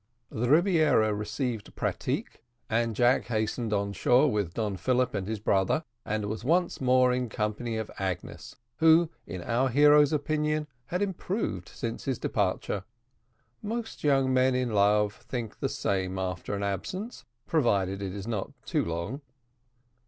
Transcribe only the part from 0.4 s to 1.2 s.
Rebiera